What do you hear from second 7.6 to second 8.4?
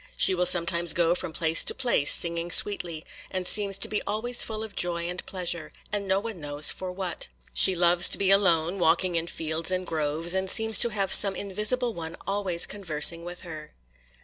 loves to be